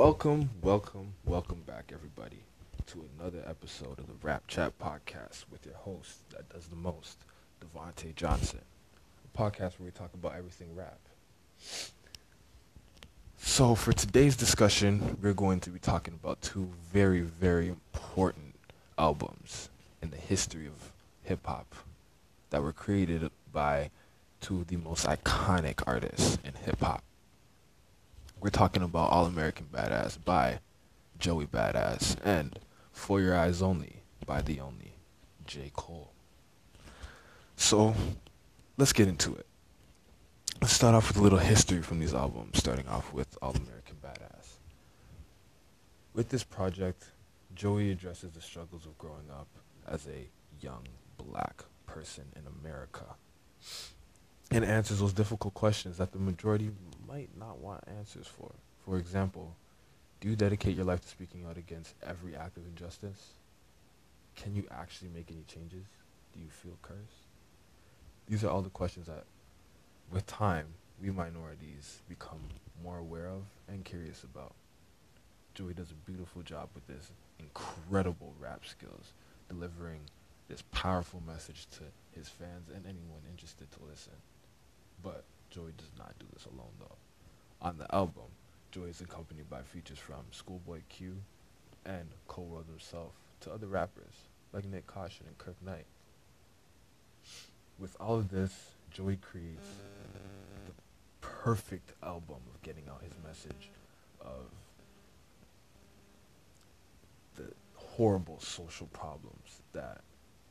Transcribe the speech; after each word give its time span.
Welcome, 0.00 0.48
welcome, 0.62 1.12
welcome 1.26 1.60
back, 1.66 1.92
everybody, 1.92 2.38
to 2.86 3.04
another 3.18 3.44
episode 3.46 3.98
of 3.98 4.06
the 4.06 4.14
Rap 4.22 4.46
Chat 4.46 4.72
Podcast 4.78 5.44
with 5.52 5.66
your 5.66 5.74
host 5.74 6.20
that 6.30 6.48
does 6.48 6.68
the 6.68 6.74
most, 6.74 7.18
Devonte 7.60 8.14
Johnson. 8.14 8.62
A 9.26 9.38
podcast 9.38 9.78
where 9.78 9.84
we 9.84 9.90
talk 9.90 10.14
about 10.14 10.36
everything 10.36 10.74
rap. 10.74 10.98
So, 13.36 13.74
for 13.74 13.92
today's 13.92 14.36
discussion, 14.36 15.18
we're 15.20 15.34
going 15.34 15.60
to 15.60 15.70
be 15.70 15.78
talking 15.78 16.14
about 16.14 16.40
two 16.40 16.70
very, 16.90 17.20
very 17.20 17.68
important 17.68 18.54
albums 18.96 19.68
in 20.00 20.08
the 20.08 20.16
history 20.16 20.66
of 20.66 20.92
hip 21.24 21.44
hop 21.44 21.74
that 22.48 22.62
were 22.62 22.72
created 22.72 23.30
by 23.52 23.90
two 24.40 24.62
of 24.62 24.68
the 24.68 24.76
most 24.76 25.04
iconic 25.04 25.82
artists 25.86 26.38
in 26.42 26.54
hip 26.54 26.80
hop. 26.80 27.02
We're 28.40 28.48
talking 28.48 28.82
about 28.82 29.10
All 29.10 29.26
American 29.26 29.66
Badass 29.70 30.16
by 30.24 30.60
Joey 31.18 31.44
Badass 31.44 32.16
and 32.24 32.58
For 32.90 33.20
Your 33.20 33.36
Eyes 33.36 33.60
Only 33.60 33.96
by 34.24 34.40
the 34.40 34.60
only 34.60 34.94
J. 35.46 35.70
Cole. 35.74 36.10
So 37.56 37.94
let's 38.78 38.94
get 38.94 39.08
into 39.08 39.34
it. 39.34 39.44
Let's 40.62 40.72
start 40.72 40.94
off 40.94 41.08
with 41.08 41.18
a 41.18 41.22
little 41.22 41.38
history 41.38 41.82
from 41.82 42.00
these 42.00 42.14
albums, 42.14 42.56
starting 42.56 42.88
off 42.88 43.12
with 43.12 43.36
All 43.42 43.50
American 43.50 43.96
Badass. 44.02 44.54
With 46.14 46.30
this 46.30 46.42
project, 46.42 47.04
Joey 47.54 47.90
addresses 47.90 48.32
the 48.32 48.40
struggles 48.40 48.86
of 48.86 48.96
growing 48.96 49.28
up 49.30 49.48
as 49.86 50.06
a 50.06 50.30
young 50.64 50.86
black 51.18 51.64
person 51.86 52.24
in 52.34 52.44
America 52.46 53.04
and 54.50 54.64
answers 54.64 54.98
those 54.98 55.12
difficult 55.12 55.54
questions 55.54 55.98
that 55.98 56.12
the 56.12 56.18
majority 56.18 56.70
might 57.06 57.30
not 57.38 57.58
want 57.58 57.84
answers 57.98 58.26
for. 58.26 58.52
For 58.84 58.96
example, 58.96 59.54
do 60.20 60.28
you 60.28 60.36
dedicate 60.36 60.76
your 60.76 60.84
life 60.84 61.00
to 61.00 61.08
speaking 61.08 61.46
out 61.48 61.56
against 61.56 61.94
every 62.06 62.34
act 62.34 62.56
of 62.56 62.66
injustice? 62.66 63.34
Can 64.34 64.54
you 64.54 64.66
actually 64.70 65.10
make 65.14 65.30
any 65.30 65.44
changes? 65.46 65.84
Do 66.34 66.40
you 66.40 66.48
feel 66.50 66.76
cursed? 66.82 67.26
These 68.28 68.44
are 68.44 68.48
all 68.48 68.62
the 68.62 68.70
questions 68.70 69.06
that, 69.06 69.24
with 70.12 70.26
time, 70.26 70.66
we 71.00 71.10
minorities 71.10 71.98
become 72.08 72.40
more 72.82 72.98
aware 72.98 73.28
of 73.28 73.42
and 73.68 73.84
curious 73.84 74.24
about. 74.24 74.52
Joey 75.54 75.74
does 75.74 75.90
a 75.90 76.10
beautiful 76.10 76.42
job 76.42 76.68
with 76.74 76.86
his 76.86 77.10
incredible 77.38 78.34
rap 78.40 78.62
skills, 78.66 79.12
delivering 79.48 80.00
this 80.48 80.62
powerful 80.72 81.22
message 81.26 81.66
to 81.72 81.84
his 82.18 82.28
fans 82.28 82.68
and 82.74 82.84
anyone 82.84 83.22
interested 83.30 83.70
to 83.72 83.78
listen. 83.88 84.12
But 85.02 85.24
Joey 85.50 85.72
does 85.76 85.90
not 85.98 86.14
do 86.18 86.26
this 86.32 86.46
alone 86.46 86.72
though. 86.78 86.96
On 87.62 87.76
the 87.78 87.92
album, 87.94 88.24
Joey 88.70 88.90
is 88.90 89.00
accompanied 89.00 89.50
by 89.50 89.62
features 89.62 89.98
from 89.98 90.24
Schoolboy 90.30 90.80
Q 90.88 91.16
and 91.84 92.08
Cole 92.28 92.48
wrote 92.50 92.66
himself 92.66 93.12
to 93.40 93.52
other 93.52 93.66
rappers 93.66 94.28
like 94.52 94.64
Nyck 94.64 94.86
Caution 94.86 95.26
and 95.26 95.38
Kirk 95.38 95.56
Knight. 95.64 95.86
With 97.78 97.96
all 97.98 98.16
of 98.16 98.28
this, 98.30 98.74
Joey 98.90 99.16
creates 99.16 99.66
the 100.66 100.72
perfect 101.20 101.92
album 102.02 102.36
of 102.54 102.62
getting 102.62 102.84
out 102.88 103.02
his 103.02 103.14
message 103.26 103.70
of 104.20 104.50
the 107.36 107.52
horrible 107.74 108.38
social 108.40 108.86
problems 108.88 109.62
that 109.72 110.02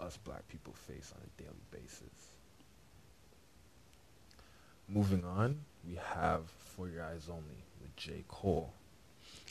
us 0.00 0.16
black 0.16 0.46
people 0.48 0.72
face 0.72 1.12
on 1.14 1.22
a 1.22 1.42
daily 1.42 1.62
basis. 1.70 2.32
Moving 4.88 5.24
on, 5.24 5.60
we 5.88 5.94
have 5.94 6.42
For 6.76 6.88
Your 6.88 7.04
Eyes 7.04 7.28
Only 7.30 7.64
with 7.80 7.94
J. 7.96 8.24
Cole. 8.28 8.72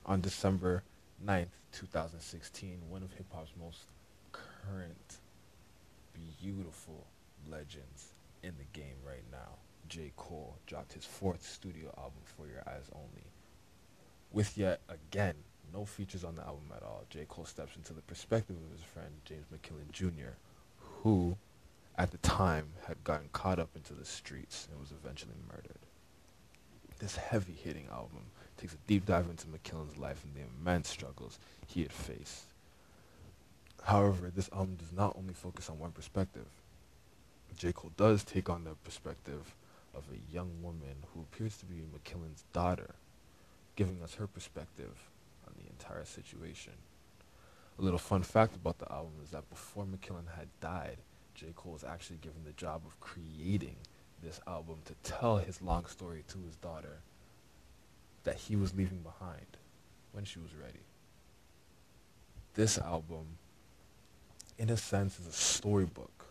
On 0.06 0.22
December 0.22 0.84
9th, 1.26 1.48
2016, 1.72 2.78
one 2.90 3.02
of 3.02 3.14
hip 3.14 3.26
hop's 3.34 3.52
most 3.60 3.86
current, 4.32 5.18
beautiful 6.14 7.08
legends 7.50 8.14
in 8.44 8.54
the 8.58 8.80
game 8.80 8.96
right 9.06 9.24
now, 9.32 9.58
J. 9.90 10.12
Cole, 10.16 10.58
dropped 10.68 10.94
his 10.94 11.06
fourth 11.06 11.44
studio 11.44 11.94
album, 11.98 12.22
For 12.24 12.48
Your 12.48 12.64
Eyes 12.68 12.90
Only. 12.94 13.26
With 14.32 14.58
yet 14.58 14.82
again 14.90 15.36
no 15.74 15.86
features 15.86 16.24
on 16.24 16.36
the 16.36 16.44
album 16.44 16.72
at 16.76 16.84
all, 16.84 17.06
J. 17.10 17.26
Cole 17.28 17.46
steps 17.46 17.76
into 17.76 17.94
the 17.94 18.02
perspective 18.02 18.58
of 18.58 18.78
his 18.78 18.86
friend 18.86 19.12
James 19.26 19.46
McKillen 19.52 19.92
Jr., 19.92 20.34
who 20.80 21.38
at 22.02 22.10
the 22.10 22.18
time 22.18 22.66
had 22.88 23.04
gotten 23.04 23.30
caught 23.32 23.60
up 23.60 23.70
into 23.76 23.94
the 23.94 24.04
streets 24.04 24.68
and 24.72 24.80
was 24.80 24.92
eventually 24.92 25.36
murdered. 25.48 25.78
This 26.98 27.16
heavy 27.16 27.54
hitting 27.54 27.86
album 27.92 28.24
takes 28.58 28.74
a 28.74 28.78
deep 28.88 29.06
dive 29.06 29.30
into 29.30 29.46
McKillen's 29.46 30.00
life 30.00 30.24
and 30.24 30.34
the 30.34 30.50
immense 30.50 30.90
struggles 30.90 31.38
he 31.68 31.84
had 31.84 31.92
faced. 31.92 32.46
However, 33.84 34.32
this 34.36 34.50
album 34.52 34.78
does 34.78 34.92
not 34.92 35.16
only 35.16 35.36
focus 35.36 35.70
on 35.70 35.78
one 35.78 35.92
perspective. 35.92 36.48
J. 37.56 37.72
Cole 37.72 37.92
does 37.98 38.24
take 38.24 38.50
on 38.50 38.64
the 38.64 38.74
perspective 38.84 39.54
of 39.94 40.04
a 40.12 40.34
young 40.34 40.50
woman 40.64 41.06
who 41.14 41.22
appears 41.22 41.56
to 41.58 41.66
be 41.66 41.84
McKillen's 41.84 42.46
daughter, 42.52 42.96
giving 43.76 44.02
us 44.02 44.16
her 44.16 44.26
perspective 44.26 45.08
on 45.46 45.54
the 45.56 45.70
entire 45.70 46.06
situation. 46.06 46.74
A 47.78 47.82
little 47.84 48.00
fun 48.00 48.24
fact 48.24 48.56
about 48.56 48.80
the 48.80 48.92
album 48.92 49.14
is 49.24 49.30
that 49.30 49.48
before 49.52 49.86
McKillen 49.86 50.36
had 50.36 50.48
died, 50.60 50.98
J. 51.36 51.48
Cole 51.56 51.74
was 51.74 51.84
actually 51.84 52.18
given 52.18 52.44
the 52.46 52.52
job 52.54 52.82
of 52.86 53.00
creating 53.00 53.76
this 54.22 54.40
album 54.48 54.78
to 54.86 54.94
tell 55.04 55.38
his 55.38 55.62
long 55.62 55.86
story 55.86 56.24
to 56.30 56.38
his 56.46 56.56
daughter 56.58 57.00
that 58.24 58.36
he 58.36 58.56
was 58.56 58.76
leaving 58.76 59.00
behind 59.00 59.58
when 60.12 60.26
she 60.26 60.40
was 60.40 60.54
ready. 60.54 60.80
This 62.54 62.78
album, 62.78 63.26
in 64.58 64.70
a 64.70 64.78
sense, 64.78 65.20
is 65.20 65.28
a 65.28 65.32
storybook 65.32 66.26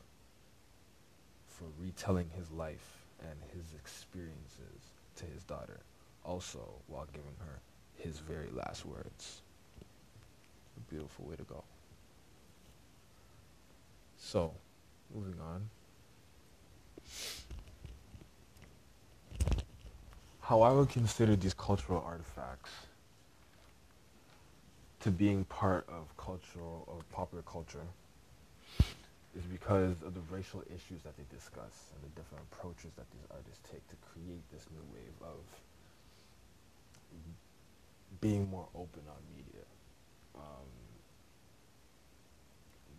for 1.49 1.65
retelling 1.79 2.31
his 2.37 2.51
life 2.51 3.03
and 3.21 3.39
his 3.53 3.75
experiences 3.75 4.93
to 5.17 5.25
his 5.27 5.43
daughter, 5.45 5.81
also 6.25 6.61
while 6.87 7.07
giving 7.13 7.35
her 7.41 7.59
his 7.97 8.19
very 8.19 8.49
last 8.53 8.87
words. 8.87 9.43
A 10.77 10.93
beautiful 10.93 11.27
way 11.27 11.37
to 11.37 11.43
go. 11.43 11.65
So, 14.19 14.53
moving 15.15 15.41
on. 15.41 15.69
How 20.41 20.63
I 20.63 20.73
would 20.73 20.89
consider 20.91 21.37
these 21.37 21.55
cultural 21.55 22.03
artifacts 22.05 22.71
to 25.01 25.11
being 25.11 25.45
part 25.45 25.89
of 25.89 26.15
cultural 26.17 26.85
or 26.87 26.99
popular 27.13 27.43
culture 27.43 27.87
is 29.37 29.45
because 29.51 29.95
of 30.05 30.15
the 30.15 30.21
racial 30.29 30.63
issues 30.67 31.03
that 31.05 31.17
they 31.17 31.25
discuss 31.35 31.95
and 31.95 32.03
the 32.03 32.21
different 32.21 32.45
approaches 32.51 32.91
that 32.97 33.09
these 33.13 33.23
artists 33.31 33.61
take 33.71 33.87
to 33.89 33.97
create 34.13 34.43
this 34.53 34.67
new 34.75 34.83
wave 34.93 35.15
of 35.23 35.39
being 38.21 38.51
more 38.51 38.67
open 38.75 39.03
on 39.09 39.17
media. 39.37 39.65
Um, 40.35 40.67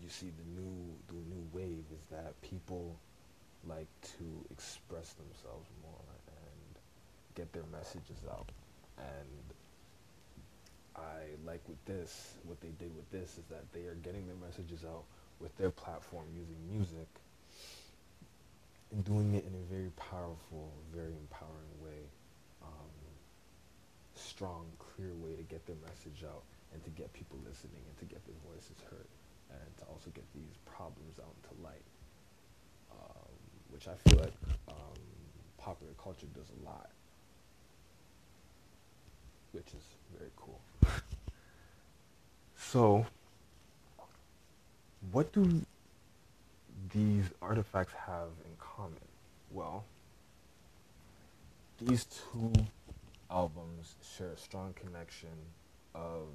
you 0.02 0.10
see, 0.10 0.32
the 0.32 0.62
new 0.62 0.91
the 1.12 1.36
new 1.36 1.44
wave 1.52 1.84
is 1.94 2.06
that 2.12 2.40
people 2.42 2.96
like 3.68 3.90
to 4.02 4.26
express 4.50 5.14
themselves 5.14 5.68
more 5.84 6.08
and 6.28 6.80
get 7.36 7.52
their 7.54 7.68
messages 7.72 8.18
out. 8.32 8.50
And 8.98 9.44
I 10.96 11.36
like 11.46 11.62
with 11.68 11.84
this, 11.86 12.36
what 12.46 12.60
they 12.62 12.72
did 12.80 12.96
with 12.96 13.10
this 13.12 13.38
is 13.38 13.46
that 13.50 13.72
they 13.74 13.86
are 13.86 13.96
getting 14.04 14.26
their 14.28 14.40
messages 14.40 14.84
out 14.86 15.04
with 15.40 15.56
their 15.58 15.70
platform 15.70 16.26
using 16.36 16.58
music 16.72 17.08
and 18.92 19.04
doing 19.06 19.34
it 19.36 19.46
in 19.46 19.54
a 19.56 19.74
very 19.74 19.92
powerful, 19.96 20.72
very 20.94 21.14
empowering 21.14 21.76
way. 21.84 22.02
Um, 22.64 22.92
strong, 24.16 24.66
clear 24.80 25.14
way 25.16 25.36
to 25.36 25.44
get 25.44 25.66
their 25.66 25.80
message 25.88 26.24
out 26.26 26.44
and 26.74 26.84
to 26.84 26.90
get 26.92 27.12
people 27.14 27.38
listening 27.48 27.82
and 27.88 27.98
to 28.00 28.06
get 28.06 28.24
their 28.26 28.36
voices 28.48 28.78
heard 28.90 29.08
and 29.52 29.78
to 29.78 29.84
also 29.86 30.10
get 30.14 30.24
these 30.34 30.58
problems 30.66 31.20
out 31.20 31.34
into 31.44 31.64
light, 31.64 31.86
um, 32.92 33.32
which 33.70 33.88
I 33.88 33.96
feel 34.10 34.20
like 34.20 34.34
um, 34.70 35.00
popular 35.58 35.94
culture 36.02 36.28
does 36.34 36.48
a 36.62 36.66
lot, 36.66 36.90
which 39.52 39.68
is 39.68 39.84
very 40.18 40.32
cool. 40.36 40.60
so, 42.58 43.06
what 45.12 45.32
do 45.34 45.62
these 46.94 47.26
artifacts 47.42 47.94
have 48.08 48.30
in 48.46 48.52
common? 48.60 48.98
Well, 49.52 49.84
these 51.80 52.06
two 52.06 52.54
albums 53.30 53.96
share 54.16 54.30
a 54.30 54.38
strong 54.38 54.74
connection 54.74 55.30
of 55.96 56.28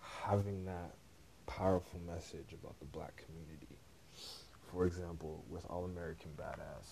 having 0.00 0.64
that 0.64 0.94
powerful 1.46 2.00
message 2.06 2.52
about 2.52 2.78
the 2.78 2.86
black 2.86 3.22
community. 3.26 3.76
For 4.70 4.86
example, 4.86 5.44
with 5.50 5.64
All 5.68 5.84
American 5.84 6.30
Badass, 6.36 6.86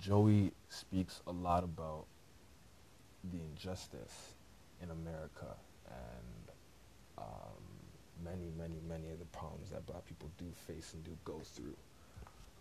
Joey 0.00 0.52
speaks 0.68 1.20
a 1.26 1.32
lot 1.32 1.64
about 1.64 2.04
the 3.32 3.38
injustice 3.38 4.34
in 4.82 4.90
America 4.90 5.56
and 5.88 6.52
um, 7.18 8.24
many, 8.24 8.50
many, 8.58 8.80
many 8.88 9.10
of 9.10 9.18
the 9.18 9.24
problems 9.26 9.70
that 9.70 9.86
black 9.86 10.04
people 10.06 10.30
do 10.38 10.46
face 10.66 10.92
and 10.94 11.04
do 11.04 11.10
go 11.24 11.40
through. 11.42 11.76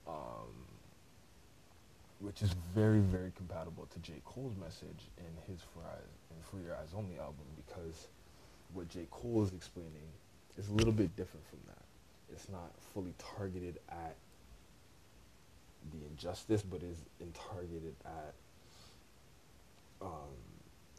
Um, 0.08 0.68
which 2.20 2.42
is 2.42 2.50
very, 2.74 3.00
very 3.00 3.32
compatible 3.36 3.88
to 3.94 4.00
J. 4.00 4.14
Cole's 4.26 4.56
message 4.58 5.12
in 5.18 5.54
his 5.54 5.62
For, 5.62 5.82
Eyes, 5.82 6.10
in 6.32 6.38
For 6.42 6.66
Your 6.66 6.76
Eyes 6.76 6.90
Only 6.96 7.20
album 7.20 7.46
because 7.56 8.08
what 8.74 8.90
J. 8.90 9.08
Cole 9.12 9.44
is 9.44 9.54
explaining 9.54 10.10
is 10.58 10.70
a 10.70 10.74
little 10.74 10.92
bit 10.92 11.16
different 11.16 11.46
from 11.48 11.60
that. 11.68 11.84
It's 12.32 12.50
not 12.50 12.72
fully 12.94 13.14
targeted 13.38 13.80
at 13.90 14.16
the 15.92 16.06
injustice, 16.10 16.62
but 16.62 16.84
is 16.84 16.98
in 17.20 17.32
targeted 17.54 17.96
at 18.06 18.34
um, 20.02 20.36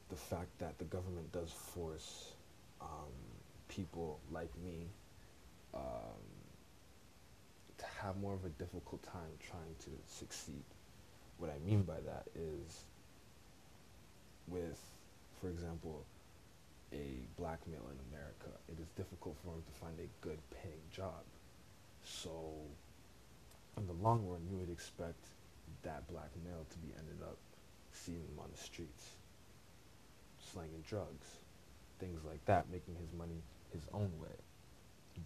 the 0.08 0.16
fact 0.16 0.48
that 0.58 0.78
the 0.78 0.84
government 0.84 1.30
does 1.32 1.52
force 1.52 2.32
um, 2.80 3.12
people 3.68 4.18
like 4.32 4.50
me 4.64 4.86
um, 5.74 5.80
to 7.76 7.84
have 8.02 8.16
more 8.16 8.34
of 8.34 8.44
a 8.44 8.48
difficult 8.50 9.02
time 9.02 9.30
trying 9.40 9.74
to 9.80 9.90
succeed. 10.06 10.64
What 11.38 11.50
I 11.50 11.68
mean 11.68 11.82
by 11.82 12.00
that 12.06 12.26
is 12.34 12.84
with, 14.48 14.80
for 15.40 15.48
example, 15.48 16.04
a 16.92 17.20
black 17.38 17.60
male 17.66 17.86
in 17.90 17.98
America, 18.12 18.50
it 18.68 18.80
is 18.80 18.88
difficult 18.96 19.36
for 19.42 19.50
him 19.52 19.62
to 19.62 19.72
find 19.80 19.98
a 20.00 20.08
good 20.24 20.38
paying 20.62 20.86
job. 20.90 21.24
So, 22.02 22.54
in 23.76 23.86
the 23.86 23.92
long 23.92 24.26
run, 24.26 24.40
you 24.50 24.56
would 24.56 24.70
expect 24.70 25.20
that 25.82 26.08
black 26.08 26.30
male 26.44 26.64
to 26.70 26.78
be 26.78 26.88
ended 26.98 27.22
up 27.22 27.36
seeing 27.92 28.18
him 28.20 28.38
on 28.38 28.48
the 28.50 28.58
streets, 28.58 29.16
slanging 30.52 30.84
drugs, 30.88 31.26
things 31.98 32.20
like 32.24 32.44
that, 32.46 32.70
making 32.70 32.96
his 32.96 33.12
money 33.16 33.42
his 33.72 33.82
own 33.92 34.10
way. 34.20 34.36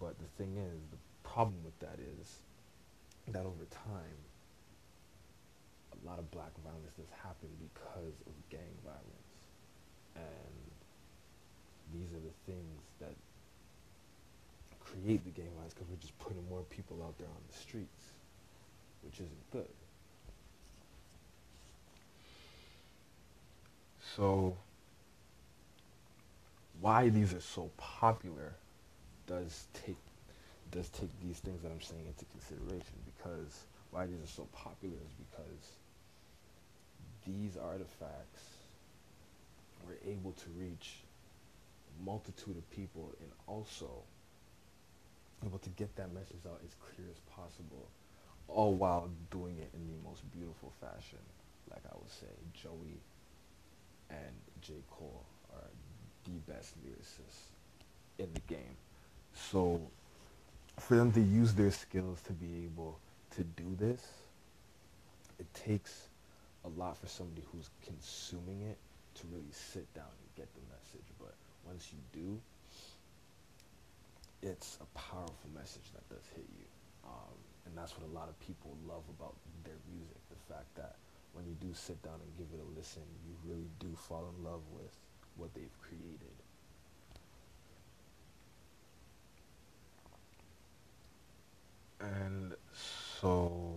But 0.00 0.19
the 0.19 0.31
thing 0.43 0.56
is, 0.56 0.81
the 0.91 0.99
problem 1.29 1.62
with 1.65 1.79
that 1.81 1.99
is 2.19 2.41
that 3.29 3.47
over 3.47 3.65
time, 3.70 4.19
a 5.93 6.08
lot 6.08 6.19
of 6.19 6.31
black 6.31 6.50
violence 6.65 6.93
does 6.97 7.12
happen 7.23 7.49
because 7.61 8.17
of 8.26 8.32
gang 8.50 8.75
violence. 8.82 9.38
And 10.17 10.62
things 12.46 12.81
that 13.00 13.14
create 14.81 15.25
the 15.25 15.31
gang 15.31 15.50
violence 15.55 15.75
because 15.75 15.88
we're 15.88 15.96
just 15.96 16.19
putting 16.19 16.46
more 16.49 16.62
people 16.70 17.02
out 17.02 17.17
there 17.19 17.29
on 17.29 17.43
the 17.50 17.56
streets, 17.56 18.05
which 19.02 19.14
isn't 19.14 19.50
good. 19.50 19.69
So, 24.17 24.56
why 26.81 27.08
these 27.08 27.32
are 27.32 27.40
so 27.40 27.70
popular 27.79 28.52
does 29.26 29.67
take 29.73 29.96
does 30.70 30.88
take 30.88 31.11
these 31.23 31.38
things 31.38 31.62
that 31.62 31.70
I'm 31.70 31.81
saying 31.81 32.05
into 32.06 32.25
consideration 32.26 32.96
because 33.05 33.64
why 33.90 34.06
these 34.06 34.23
are 34.23 34.26
so 34.26 34.49
popular 34.52 34.94
is 34.94 35.12
because 35.31 35.76
these 37.26 37.56
artifacts 37.56 38.43
were 39.87 39.96
able 40.11 40.32
to 40.32 40.44
reach 40.58 40.94
multitude 42.05 42.56
of 42.56 42.71
people 42.71 43.12
and 43.21 43.31
also 43.47 43.91
able 45.44 45.59
to 45.59 45.71
get 45.71 45.94
that 45.97 46.12
message 46.12 46.44
out 46.47 46.61
as 46.65 46.75
clear 46.75 47.06
as 47.11 47.19
possible 47.37 47.89
all 48.49 48.75
while 48.75 49.09
doing 49.31 49.56
it 49.59 49.71
in 49.75 49.87
the 49.87 50.09
most 50.09 50.31
beautiful 50.33 50.73
fashion 50.81 51.19
like 51.71 51.83
I 51.87 51.94
would 51.99 52.11
say 52.11 52.27
Joey 52.55 53.00
and 54.11 54.35
J. 54.61 54.75
Cole 54.91 55.25
are 55.55 55.71
the 56.25 56.53
best 56.53 56.75
lyricists 56.85 57.53
in 58.19 58.29
the 58.35 58.41
game. 58.41 58.77
So 59.35 59.81
for 60.79 60.97
them 60.97 61.12
to 61.12 61.21
use 61.21 61.55
their 61.55 61.71
skills 61.71 62.21
to 62.23 62.33
be 62.33 62.65
able 62.65 62.99
to 63.37 63.44
do 63.44 63.77
this, 63.79 64.03
it 65.39 65.53
takes 65.55 66.09
a 66.65 66.69
lot 66.69 66.97
for 66.99 67.06
somebody 67.06 67.43
who's 67.53 67.71
consuming 67.85 68.62
it 68.62 68.79
to 69.15 69.27
really 69.33 69.53
sit 69.53 69.93
down 69.94 70.05
and 70.05 70.37
get 70.37 70.49
the 70.55 70.61
message. 70.71 71.06
But 71.19 71.35
once 71.67 71.88
you 71.93 71.99
do, 72.12 72.41
it's 74.43 74.79
a 74.81 74.99
powerful 74.99 75.50
message 75.55 75.87
that 75.94 76.09
does 76.09 76.25
hit 76.35 76.47
you. 76.59 76.67
Um, 77.05 77.37
and 77.67 77.76
that's 77.76 77.97
what 77.97 78.09
a 78.09 78.12
lot 78.12 78.29
of 78.29 78.38
people 78.41 78.76
love 78.87 79.03
about 79.19 79.35
their 79.64 79.79
music 79.94 80.19
the 80.31 80.55
fact 80.55 80.75
that 80.76 80.97
when 81.35 81.44
you 81.47 81.55
do 81.61 81.73
sit 81.75 82.03
down 82.03 82.14
and 82.20 82.31
give 82.37 82.47
it 82.53 82.62
a 82.62 82.79
listen, 82.79 83.03
you 83.26 83.35
really 83.50 83.69
do 83.81 83.88
fall 83.97 84.29
in 84.37 84.44
love 84.44 84.61
with 84.75 84.93
what 85.37 85.53
they've 85.55 85.79
created. 85.81 86.37
And 92.00 92.55
so, 93.20 93.73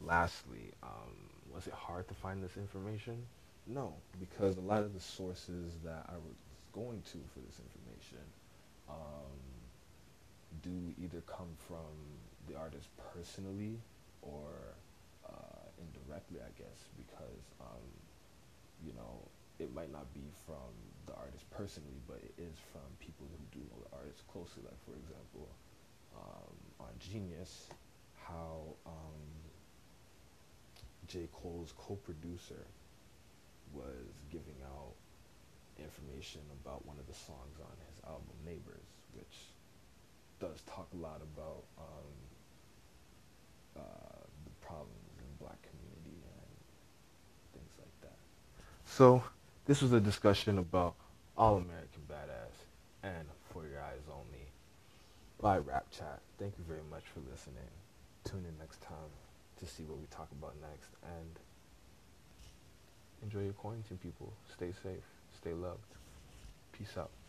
lastly, 0.00 0.72
um, 0.82 1.16
was 1.52 1.66
it 1.66 1.72
hard 1.72 2.06
to 2.08 2.14
find 2.14 2.42
this 2.42 2.56
information? 2.56 3.16
No, 3.66 3.94
because 4.20 4.58
a 4.58 4.60
lot 4.60 4.82
of 4.82 4.92
the 4.92 5.00
sources 5.00 5.72
that 5.84 6.04
I 6.08 6.12
going 6.72 7.02
to 7.12 7.18
for 7.32 7.40
this 7.40 7.60
information 7.60 8.24
um, 8.88 9.38
do 10.62 10.72
either 11.02 11.22
come 11.26 11.48
from 11.68 11.92
the 12.48 12.56
artist 12.58 12.88
personally 13.14 13.78
or 14.22 14.48
uh, 15.28 15.64
indirectly, 15.80 16.38
I 16.40 16.50
guess, 16.58 16.78
because 16.96 17.44
um, 17.60 17.86
you 18.84 18.92
know 18.94 19.22
it 19.58 19.72
might 19.74 19.92
not 19.92 20.12
be 20.14 20.24
from 20.46 20.72
the 21.06 21.14
artist 21.14 21.44
personally, 21.50 22.00
but 22.08 22.18
it 22.22 22.34
is 22.40 22.56
from 22.72 22.82
people 23.00 23.26
who 23.30 23.40
do 23.58 23.60
know 23.70 23.78
the 23.90 23.96
artist 23.96 24.26
closely. 24.28 24.62
Like 24.64 24.78
for 24.84 24.94
example, 24.98 25.46
um, 26.16 26.54
on 26.80 26.92
Genius, 26.98 27.68
how 28.28 28.62
um, 28.86 29.22
J. 31.08 31.28
Cole's 31.32 31.72
co-producer 31.76 32.64
was 33.74 34.04
giving 34.30 34.56
out 34.64 34.91
information 36.22 36.40
about 36.64 36.86
one 36.86 36.96
of 36.98 37.06
the 37.06 37.14
songs 37.14 37.58
on 37.60 37.72
his 37.90 38.04
album 38.06 38.36
Neighbors, 38.44 38.86
which 39.14 39.50
does 40.40 40.60
talk 40.66 40.86
a 40.94 40.96
lot 40.96 41.20
about 41.34 41.64
um, 41.78 42.14
uh, 43.76 44.22
the 44.44 44.66
problems 44.66 45.10
in 45.18 45.24
black 45.44 45.58
community 45.62 46.22
and 46.22 46.52
things 47.54 47.72
like 47.78 47.94
that. 48.02 48.18
So 48.84 49.22
this 49.66 49.82
was 49.82 49.92
a 49.92 50.00
discussion 50.00 50.58
about 50.58 50.94
All 51.36 51.56
American 51.56 52.02
Badass 52.08 52.54
and 53.02 53.26
For 53.52 53.66
Your 53.66 53.80
Eyes 53.80 54.06
Only 54.08 54.46
by 55.40 55.58
Rap 55.58 55.86
Chat. 55.90 56.20
Thank 56.38 56.54
you 56.58 56.64
very 56.66 56.84
much 56.90 57.04
for 57.12 57.20
listening. 57.30 57.70
Tune 58.24 58.44
in 58.48 58.56
next 58.58 58.80
time 58.82 59.10
to 59.58 59.66
see 59.66 59.82
what 59.84 59.98
we 59.98 60.06
talk 60.10 60.28
about 60.38 60.54
next 60.60 60.90
and 61.02 61.38
enjoy 63.22 63.44
your 63.44 63.54
quarantine, 63.54 63.98
people. 63.98 64.32
Stay 64.52 64.72
safe, 64.82 65.06
stay 65.36 65.52
loved. 65.52 65.92
Peace 66.82 66.96
out. 66.98 67.21